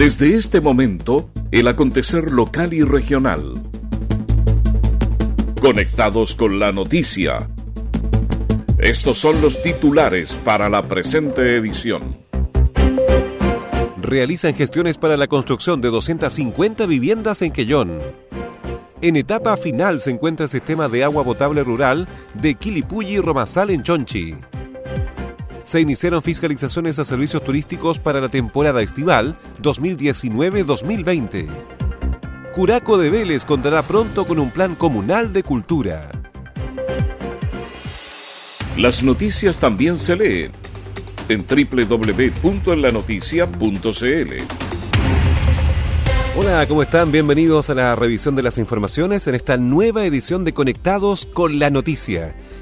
[0.00, 3.52] Desde este momento, el acontecer local y regional.
[5.60, 7.50] Conectados con la noticia.
[8.78, 12.16] Estos son los titulares para la presente edición.
[14.00, 18.00] Realizan gestiones para la construcción de 250 viviendas en Quellón.
[19.02, 23.68] En etapa final se encuentra el sistema de agua potable rural de Quilipulli y Romasal
[23.68, 24.34] en Chonchi
[25.64, 31.48] se iniciaron fiscalizaciones a servicios turísticos para la temporada estival 2019-2020.
[32.54, 36.10] Curaco de Vélez contará pronto con un plan comunal de cultura.
[38.76, 40.52] Las noticias también se leen
[41.28, 44.32] en www.enlanoticia.cl.
[46.36, 47.12] Hola, ¿cómo están?
[47.12, 51.70] Bienvenidos a la revisión de las informaciones en esta nueva edición de Conectados con la
[51.70, 52.34] Noticia.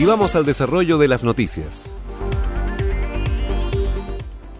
[0.00, 1.94] Y vamos al desarrollo de las noticias.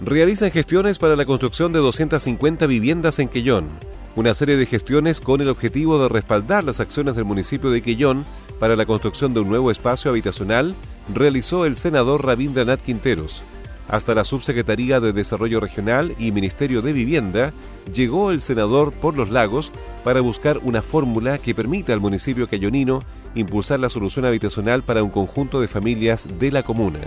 [0.04, 3.70] Realizan gestiones para la construcción de 250 viviendas en Quellón.
[4.16, 8.26] Una serie de gestiones con el objetivo de respaldar las acciones del municipio de Quellón
[8.58, 10.74] para la construcción de un nuevo espacio habitacional
[11.14, 13.42] realizó el senador Rabindranath Quinteros.
[13.88, 17.54] Hasta la Subsecretaría de Desarrollo Regional y Ministerio de Vivienda
[17.94, 19.72] llegó el senador por los lagos
[20.04, 25.10] para buscar una fórmula que permita al municipio cayonino impulsar la solución habitacional para un
[25.10, 27.00] conjunto de familias de la comuna.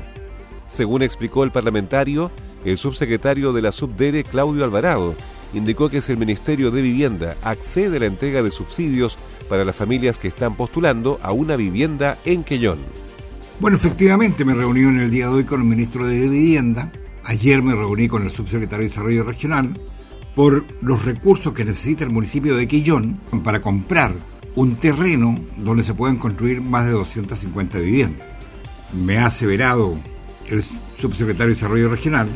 [0.68, 2.32] Según explicó el parlamentario,
[2.66, 5.16] el subsecretario de la Subdere, Claudio Alvarado,
[5.54, 9.18] indicó que si el Ministerio de Vivienda accede a la entrega de subsidios
[9.50, 12.80] para las familias que están postulando a una vivienda en Quellón.
[13.60, 16.92] Bueno, efectivamente me reuní en el día de hoy con el ministro de Vivienda.
[17.24, 19.80] Ayer me reuní con el subsecretario de Desarrollo Regional
[20.36, 24.16] por los recursos que necesita el municipio de Quillón para comprar
[24.56, 28.28] un terreno donde se pueden construir más de 250 viviendas.
[28.94, 29.98] Me ha aseverado
[30.48, 30.64] el
[31.00, 32.30] subsecretario de Desarrollo Regional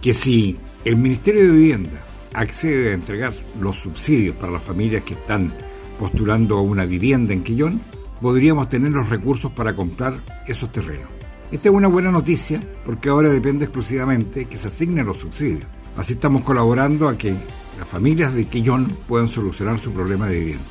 [0.00, 2.04] que si el Ministerio de Vivienda
[2.34, 5.52] accede a entregar los subsidios para las familias que están
[5.98, 7.80] postulando a una vivienda en Quillón,
[8.20, 10.14] podríamos tener los recursos para comprar
[10.46, 11.08] esos terrenos.
[11.52, 15.66] Esta es una buena noticia porque ahora depende exclusivamente que se asignen los subsidios.
[15.96, 20.64] Así estamos colaborando a que las familias de Quillón puedan solucionar su problema de vivienda.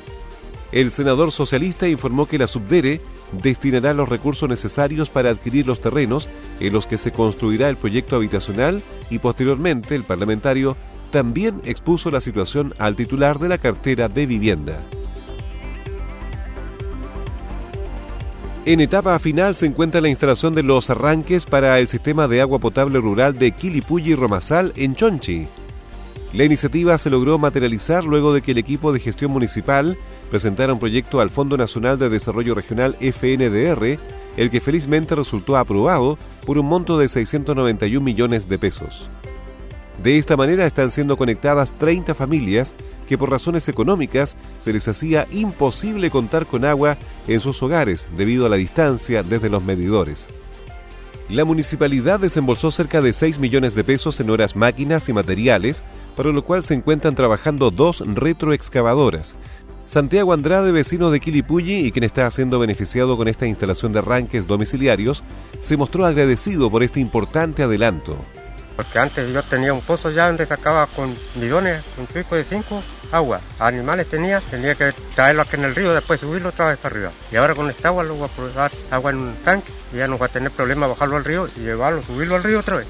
[0.74, 6.28] El senador socialista informó que la Subdere destinará los recursos necesarios para adquirir los terrenos
[6.58, 10.76] en los que se construirá el proyecto habitacional y posteriormente el parlamentario
[11.12, 14.84] también expuso la situación al titular de la cartera de vivienda.
[18.66, 22.58] En etapa final se encuentra la instalación de los arranques para el sistema de agua
[22.58, 25.46] potable rural de Quilipulli y Romasal en Chonchi.
[26.34, 29.96] La iniciativa se logró materializar luego de que el equipo de gestión municipal
[30.30, 34.00] presentara un proyecto al Fondo Nacional de Desarrollo Regional FNDR,
[34.36, 39.08] el que felizmente resultó aprobado por un monto de 691 millones de pesos.
[40.02, 42.74] De esta manera están siendo conectadas 30 familias
[43.06, 48.44] que por razones económicas se les hacía imposible contar con agua en sus hogares debido
[48.44, 50.26] a la distancia desde los medidores.
[51.30, 55.82] La municipalidad desembolsó cerca de 6 millones de pesos en horas máquinas y materiales
[56.16, 59.36] para lo cual se encuentran trabajando dos retroexcavadoras.
[59.86, 64.46] Santiago Andrade, vecino de Quilipulli y quien está siendo beneficiado con esta instalación de arranques
[64.46, 65.22] domiciliarios,
[65.60, 68.16] se mostró agradecido por este importante adelanto.
[68.76, 72.82] Porque antes yo tenía un pozo ya donde sacaba con bidones, un pico de cinco,
[73.12, 73.40] agua.
[73.58, 77.12] Animales tenía, tenía que traerlo aquí en el río, después subirlo otra vez para arriba.
[77.30, 80.08] Y ahora con esta agua lo voy a probar agua en un tanque y ya
[80.08, 82.86] no va a tener problema bajarlo al río y llevarlo, subirlo al río otra vez.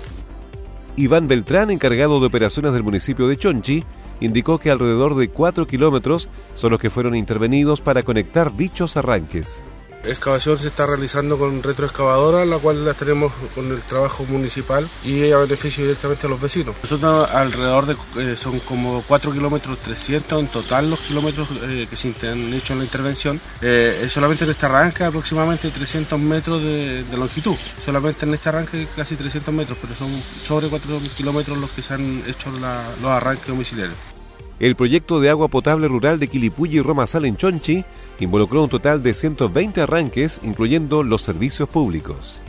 [0.96, 3.84] Iván Beltrán, encargado de operaciones del municipio de Chonchi,
[4.20, 9.64] indicó que alrededor de 4 kilómetros son los que fueron intervenidos para conectar dichos arranques
[10.06, 15.30] excavación se está realizando con retroexcavadora, la cual la tenemos con el trabajo municipal y
[15.30, 16.74] a beneficio directamente a los vecinos.
[16.82, 21.96] Nosotros alrededor de, eh, son como 4 kilómetros 300 en total los kilómetros eh, que
[21.96, 23.40] se han hecho en la intervención.
[23.60, 29.16] Eh, solamente en este arranque aproximadamente 300 metros de, longitud, solamente en este arranque casi
[29.16, 34.13] 300 metros, pero son sobre 4 kilómetros los que se han hecho los arranques domiciliarios.
[34.60, 37.84] El proyecto de agua potable rural de Quilipulli y Romasal en Chonchi
[38.20, 42.40] involucró un total de 120 arranques, incluyendo los servicios públicos.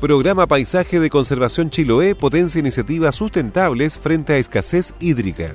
[0.00, 5.54] Programa Paisaje de Conservación Chiloé potencia iniciativas sustentables frente a escasez hídrica.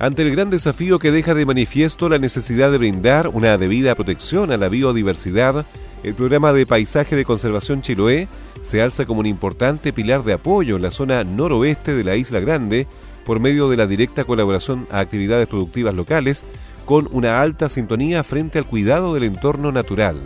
[0.00, 4.50] Ante el gran desafío que deja de manifiesto la necesidad de brindar una debida protección
[4.50, 5.66] a la biodiversidad,
[6.02, 8.26] el programa de Paisaje de Conservación Chiloé
[8.60, 12.40] se alza como un importante pilar de apoyo en la zona noroeste de la Isla
[12.40, 12.88] Grande
[13.24, 16.44] por medio de la directa colaboración a actividades productivas locales
[16.84, 20.16] con una alta sintonía frente al cuidado del entorno natural.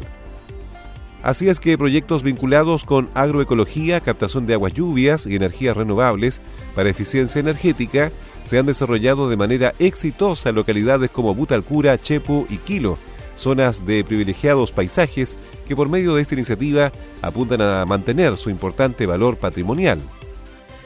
[1.22, 6.42] Así es que proyectos vinculados con agroecología, captación de aguas lluvias y energías renovables
[6.74, 8.12] para eficiencia energética
[8.42, 12.98] se han desarrollado de manera exitosa en localidades como Butalcura, Chepu y Quilo,
[13.36, 15.34] zonas de privilegiados paisajes
[15.66, 16.92] que por medio de esta iniciativa
[17.22, 20.00] apuntan a mantener su importante valor patrimonial.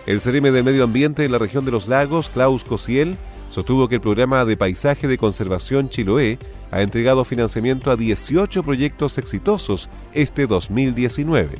[0.08, 3.18] El CRM del Medio Ambiente en la región de los lagos, Klaus Cosiel,
[3.50, 6.38] sostuvo que el programa de paisaje de conservación Chiloé
[6.70, 11.58] ha entregado financiamiento a 18 proyectos exitosos este 2019.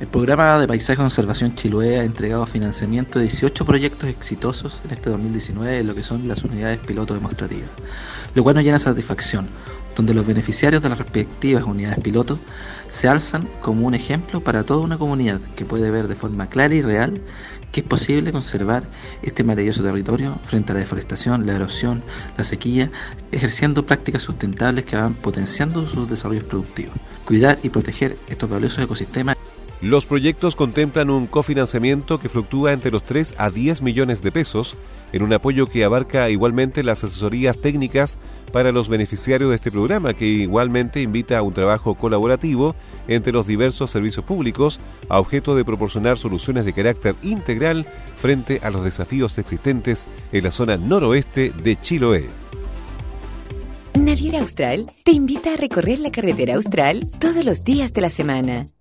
[0.00, 4.90] El programa de Paisaje de Conservación Chiloé ha entregado financiamiento a 18 proyectos exitosos en
[4.90, 7.70] este 2019 en lo que son las unidades piloto demostrativas,
[8.34, 9.48] lo cual nos llena de satisfacción,
[9.96, 12.38] donde los beneficiarios de las respectivas unidades piloto
[12.88, 16.74] se alzan como un ejemplo para toda una comunidad que puede ver de forma clara
[16.74, 17.20] y real
[17.72, 18.82] que es posible conservar
[19.22, 22.02] este maravilloso territorio frente a la deforestación, la erosión,
[22.36, 22.90] la sequía,
[23.30, 26.96] ejerciendo prácticas sustentables que van potenciando sus desarrollos productivos.
[27.24, 29.36] Cuidar y proteger estos valiosos ecosistemas
[29.80, 34.76] los proyectos contemplan un cofinanciamiento que fluctúa entre los 3 a 10 millones de pesos,
[35.12, 38.18] en un apoyo que abarca igualmente las asesorías técnicas
[38.52, 42.74] para los beneficiarios de este programa, que igualmente invita a un trabajo colaborativo
[43.08, 47.86] entre los diversos servicios públicos a objeto de proporcionar soluciones de carácter integral
[48.16, 52.28] frente a los desafíos existentes en la zona noroeste de Chiloé.
[53.98, 58.66] Naviera Austral te invita a recorrer la carretera austral todos los días de la semana.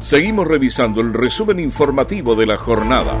[0.00, 3.20] Seguimos revisando el resumen informativo de la jornada.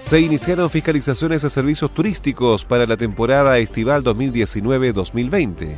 [0.00, 5.76] Se iniciaron fiscalizaciones a servicios turísticos para la temporada estival 2019-2020.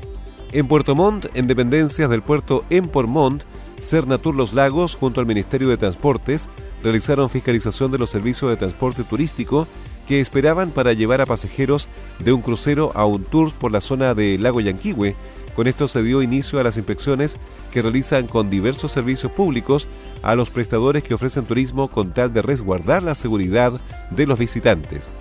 [0.53, 3.43] En Puerto Montt, en dependencias del puerto en Portmont,
[3.81, 6.49] Cernatur Los Lagos, junto al Ministerio de Transportes,
[6.85, 9.67] realizaron fiscalización de los servicios de transporte turístico
[10.07, 11.89] que esperaban para llevar a pasajeros
[12.21, 15.17] de un crucero a un tour por la zona de Lago Yanquihue,
[15.55, 17.39] con esto se dio inicio a las inspecciones
[17.71, 19.87] que realizan con diversos servicios públicos
[20.23, 23.81] a los prestadores que ofrecen turismo con tal de resguardar la seguridad
[24.11, 25.13] de los visitantes.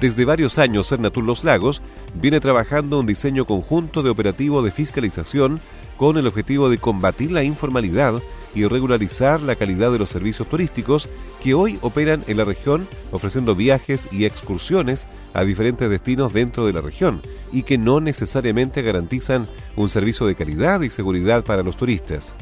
[0.00, 1.82] Desde varios años, Cernatur Los Lagos
[2.14, 5.60] viene trabajando un diseño conjunto de operativo de fiscalización
[5.96, 8.22] con el objetivo de combatir la informalidad
[8.54, 11.08] y regularizar la calidad de los servicios turísticos
[11.42, 16.72] que hoy operan en la región ofreciendo viajes y excursiones a diferentes destinos dentro de
[16.72, 17.22] la región
[17.52, 22.34] y que no necesariamente garantizan un servicio de calidad y seguridad para los turistas.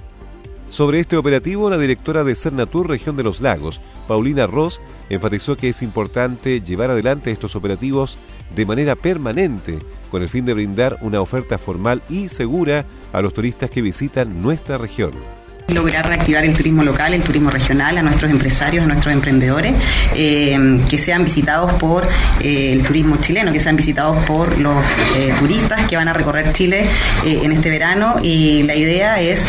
[0.68, 5.68] Sobre este operativo, la directora de Cernatur Región de los Lagos, Paulina Ross, enfatizó que
[5.68, 8.18] es importante llevar adelante estos operativos
[8.54, 9.78] de manera permanente
[10.10, 14.42] con el fin de brindar una oferta formal y segura a los turistas que visitan
[14.42, 15.12] nuestra región
[15.68, 19.74] lograr reactivar el turismo local, el turismo regional, a nuestros empresarios, a nuestros emprendedores,
[20.14, 22.06] eh, que sean visitados por
[22.40, 26.52] eh, el turismo chileno, que sean visitados por los eh, turistas que van a recorrer
[26.52, 26.86] Chile
[27.24, 29.46] en este verano y la idea es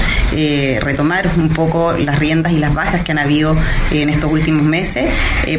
[0.81, 3.55] retomar un poco las riendas y las bajas que han habido
[3.91, 5.09] en estos últimos meses.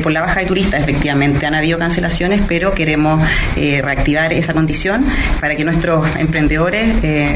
[0.03, 3.23] por la baja de turistas, efectivamente, han habido cancelaciones, pero queremos
[3.57, 5.05] reactivar esa condición
[5.41, 6.89] para que nuestros emprendedores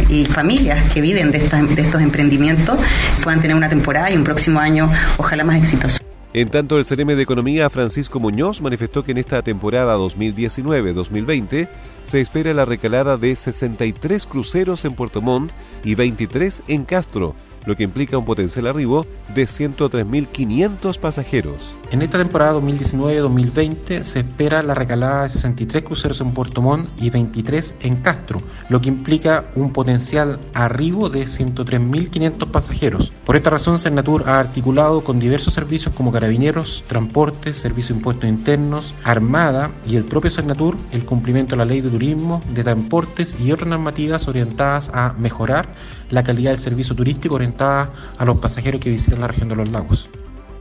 [0.08, 2.78] y familias que viven de, de estos emprendimientos
[3.22, 4.88] puedan tener una temporada y un próximo año
[5.18, 5.98] ojalá más exitoso.
[6.34, 11.68] En tanto, el CRM de Economía, Francisco Muñoz, manifestó que en esta temporada 2019-2020
[12.04, 15.52] se espera la recalada de 63 cruceros en Puerto Montt
[15.84, 17.34] y 23 en Castro,
[17.66, 21.74] lo que implica un potencial arribo de 103.500 pasajeros.
[21.92, 27.10] En esta temporada 2019-2020 se espera la recalada de 63 cruceros en Puerto Montt y
[27.10, 33.12] 23 en Castro, lo que implica un potencial arribo de 103.500 pasajeros.
[33.26, 38.30] Por esta razón, Cernatur ha articulado con diversos servicios como carabineros, transportes, servicio de impuestos
[38.30, 43.36] internos, Armada y el propio Cernatur el cumplimiento de la ley de turismo, de transportes
[43.38, 45.68] y otras normativas orientadas a mejorar
[46.08, 49.68] la calidad del servicio turístico orientadas a los pasajeros que visitan la región de los
[49.68, 50.08] lagos.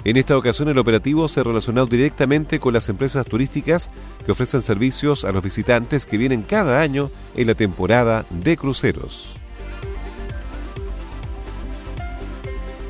[0.03, 3.91] En esta ocasión el operativo se relacionó directamente con las empresas turísticas
[4.25, 9.36] que ofrecen servicios a los visitantes que vienen cada año en la temporada de cruceros.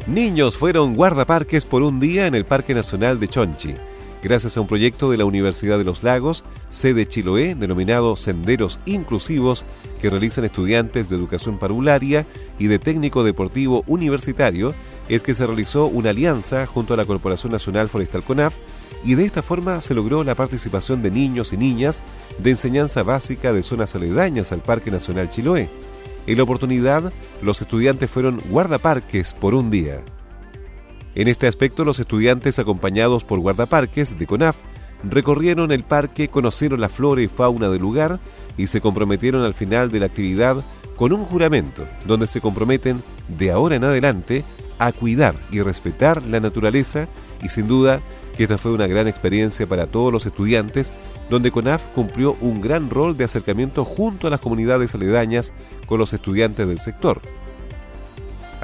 [0.08, 3.76] Niños fueron guardaparques por un día en el Parque Nacional de Chonchi,
[4.22, 9.66] gracias a un proyecto de la Universidad de los Lagos, sede Chiloé, denominado Senderos Inclusivos,
[10.02, 12.26] que realizan estudiantes de educación parvularia
[12.60, 14.74] y de técnico deportivo universitario,
[15.10, 18.56] es que se realizó una alianza junto a la Corporación Nacional Forestal CONAF
[19.04, 22.02] y de esta forma se logró la participación de niños y niñas
[22.38, 25.70] de enseñanza básica de zonas aledañas al Parque Nacional Chiloé.
[26.28, 27.12] En la oportunidad,
[27.42, 30.02] los estudiantes fueron guardaparques por un día.
[31.16, 34.58] En este aspecto, los estudiantes acompañados por guardaparques de CONAF
[35.04, 38.20] recorrieron el parque, conocieron la flora y fauna del lugar
[38.58, 40.64] y se comprometieron al final de la actividad
[40.96, 44.44] con un juramento donde se comprometen de ahora en adelante
[44.78, 47.08] a cuidar y respetar la naturaleza
[47.42, 48.02] y sin duda
[48.44, 50.94] esta fue una gran experiencia para todos los estudiantes
[51.30, 55.54] donde CONAF cumplió un gran rol de acercamiento junto a las comunidades aledañas
[55.86, 57.22] con los estudiantes del sector.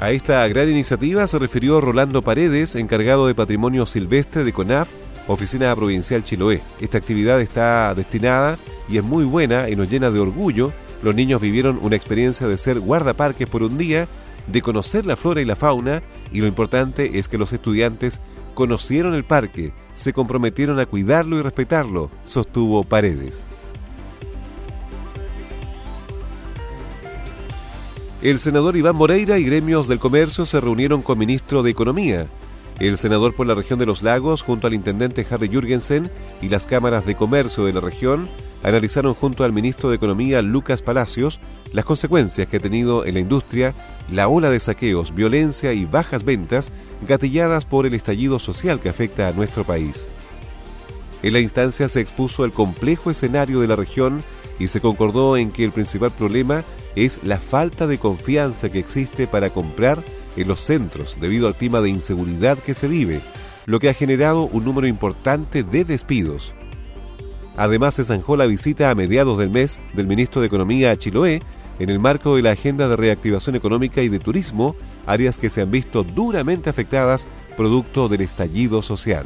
[0.00, 4.88] A esta gran iniciativa se refirió Rolando Paredes, encargado de Patrimonio Silvestre de CONAF,
[5.26, 6.60] Oficina Provincial Chiloé.
[6.80, 10.72] Esta actividad está destinada y es muy buena y nos llena de orgullo.
[11.02, 14.06] Los niños vivieron una experiencia de ser guardaparques por un día,
[14.46, 16.00] de conocer la flora y la fauna
[16.32, 18.20] y lo importante es que los estudiantes
[18.54, 23.48] conocieron el parque, se comprometieron a cuidarlo y respetarlo, sostuvo Paredes.
[28.20, 32.26] El senador Iván Moreira y gremios del comercio se reunieron con ministro de Economía.
[32.80, 36.10] El senador por la región de los lagos, junto al intendente Harry Jürgensen
[36.42, 38.28] y las cámaras de comercio de la región,
[38.64, 41.38] analizaron junto al ministro de Economía Lucas Palacios
[41.70, 43.72] las consecuencias que ha tenido en la industria
[44.10, 46.72] la ola de saqueos, violencia y bajas ventas
[47.06, 50.08] gatilladas por el estallido social que afecta a nuestro país.
[51.22, 54.24] En la instancia se expuso el complejo escenario de la región
[54.58, 56.64] y se concordó en que el principal problema
[57.04, 60.02] es la falta de confianza que existe para comprar
[60.36, 63.20] en los centros debido al clima de inseguridad que se vive,
[63.66, 66.54] lo que ha generado un número importante de despidos.
[67.56, 71.42] Además, se zanjó la visita a mediados del mes del ministro de Economía a Chiloé
[71.78, 74.76] en el marco de la Agenda de Reactivación Económica y de Turismo,
[75.06, 77.26] áreas que se han visto duramente afectadas
[77.56, 79.24] producto del estallido social.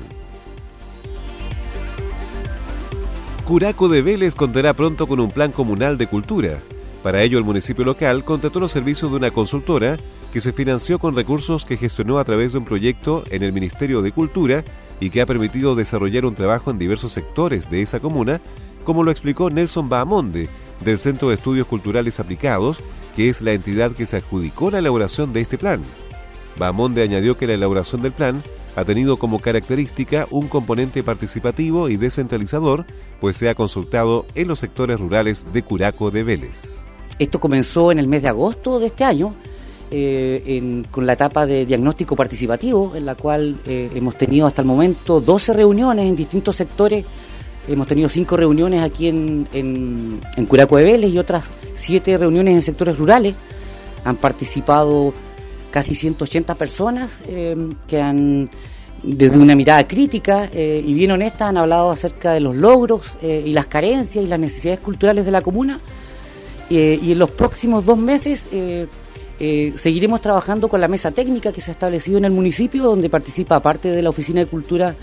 [3.44, 6.58] Curaco de Vélez contará pronto con un plan comunal de cultura.
[7.02, 9.98] Para ello, el municipio local contrató los servicios de una consultora
[10.32, 14.02] que se financió con recursos que gestionó a través de un proyecto en el Ministerio
[14.02, 14.62] de Cultura
[15.00, 18.40] y que ha permitido desarrollar un trabajo en diversos sectores de esa comuna,
[18.84, 20.48] como lo explicó Nelson Bahamonde,
[20.84, 22.78] del Centro de Estudios Culturales Aplicados,
[23.16, 25.82] que es la entidad que se adjudicó la elaboración de este plan.
[26.56, 28.44] Bahamonde añadió que la elaboración del plan
[28.76, 32.86] ha tenido como característica un componente participativo y descentralizador,
[33.20, 36.84] pues se ha consultado en los sectores rurales de Curaco de Vélez.
[37.18, 39.34] Esto comenzó en el mes de agosto de este año,
[39.90, 44.68] eh, con la etapa de diagnóstico participativo, en la cual eh, hemos tenido hasta el
[44.68, 47.04] momento 12 reuniones en distintos sectores.
[47.68, 52.62] Hemos tenido cinco reuniones aquí en, en, Curaco de Vélez y otras siete reuniones en
[52.62, 53.34] sectores rurales.
[54.04, 55.12] Han participado
[55.70, 57.54] casi 180 personas eh,
[57.86, 58.50] que han,
[59.02, 63.66] desde una mirada crítica y bien honesta, han hablado acerca de los logros y las
[63.66, 65.80] carencias y las necesidades culturales de la comuna
[66.74, 68.86] eh, y en los próximos dos meses eh,
[69.38, 73.10] eh, seguiremos trabajando con la mesa técnica que se ha establecido en el municipio, donde
[73.10, 74.94] participa, aparte de la Oficina de Cultura,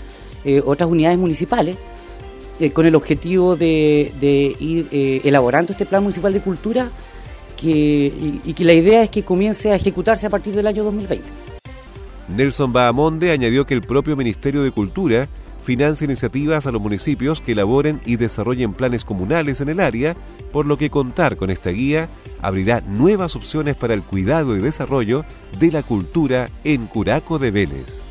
[0.64, 1.76] otras unidades municipales,
[2.72, 4.10] con el objetivo de,
[4.58, 4.88] ir
[5.22, 6.90] elaborando este plan municipal de cultura
[7.62, 11.28] y, y que la idea es que comience a ejecutarse a partir del año 2020.
[12.34, 15.28] Nelson Bahamonde añadió que el propio Ministerio de Cultura
[15.70, 20.16] financia iniciativas a los municipios que elaboren y desarrollen planes comunales en el área,
[20.50, 22.08] por lo que contar con esta guía
[22.42, 25.24] abrirá nuevas opciones para el cuidado y desarrollo
[25.60, 28.02] de la cultura en Curaco de Vélez.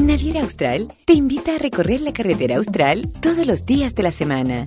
[0.00, 4.66] Naviera Austral te invita a recorrer la carretera austral todos los días de la semana.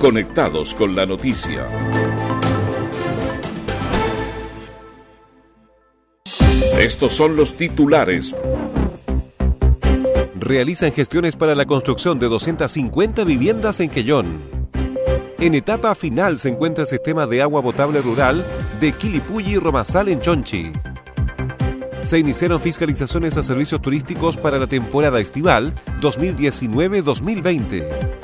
[0.00, 1.68] conectados con la noticia.
[6.78, 8.34] Estos son los titulares.
[10.36, 14.40] Realizan gestiones para la construcción de 250 viviendas en Quellón.
[15.38, 18.42] En etapa final se encuentra el sistema de agua potable rural
[18.80, 20.72] de Quilipulli y Romasal en Chonchi.
[22.04, 28.19] Se iniciaron fiscalizaciones a servicios turísticos para la temporada estival 2019-2020.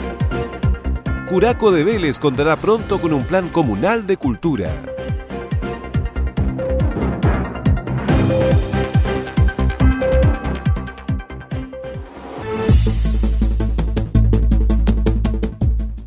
[1.26, 4.95] Curaco de Vélez contará pronto con un plan comunal de cultura.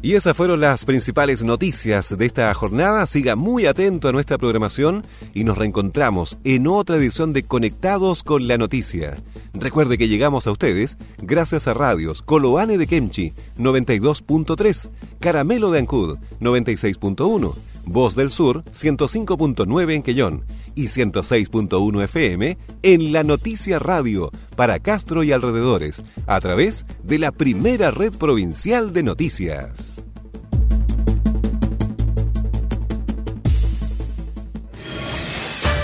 [0.10, 3.06] Y esas fueron las principales noticias de esta jornada.
[3.06, 8.48] Siga muy atento a nuestra programación y nos reencontramos en otra edición de Conectados con
[8.48, 9.18] la Noticia.
[9.54, 14.90] Recuerde que llegamos a ustedes gracias a radios Coloane de Kemchi 92.3,
[15.20, 17.54] Caramelo de Ancud 96.1,
[17.90, 25.24] Voz del Sur 105.9 en Quellón y 106.1 FM en La Noticia Radio para Castro
[25.24, 30.04] y alrededores a través de la primera red provincial de noticias.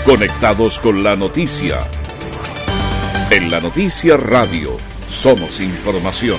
[0.04, 1.80] Conectados con la noticia.
[3.32, 4.76] En la Noticia Radio
[5.10, 6.38] somos información.